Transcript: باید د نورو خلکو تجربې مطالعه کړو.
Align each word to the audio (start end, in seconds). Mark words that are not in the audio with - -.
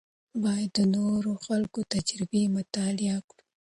باید 0.43 0.69
د 0.77 0.79
نورو 0.95 1.31
خلکو 1.45 1.79
تجربې 1.93 2.43
مطالعه 2.57 3.17
کړو. 3.29 3.43